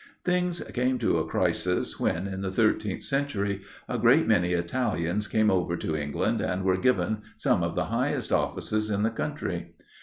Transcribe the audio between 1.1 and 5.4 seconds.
a crisis when, in the thirteenth century, a great many Italians